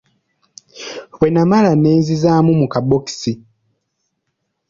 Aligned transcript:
Bwennamala 1.17 1.71
ne 1.77 1.91
nzizzaamu 1.99 2.51
mu 2.59 2.67
kabokisi. 2.73 3.33